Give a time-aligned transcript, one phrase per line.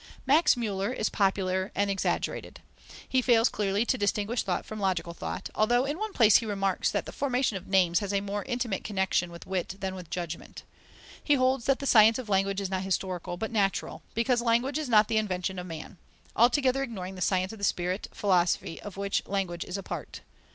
[0.25, 2.61] Max Müller is popular and exaggerated.
[3.07, 6.89] He fails clearly to distinguish thought from logical thought, although in one place he remarks
[6.89, 10.63] that the formation of names has a more intimate connexion with wit than with judgment.
[11.23, 14.89] He holds that the science of language is not historical, but natural, because language is
[14.89, 15.99] not the invention of man,
[16.35, 20.21] altogether ignoring the science of the spirit, philosophy, of which language is a part.